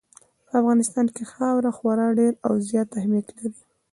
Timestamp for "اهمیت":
2.99-3.27